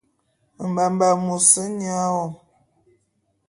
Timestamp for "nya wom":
1.79-2.33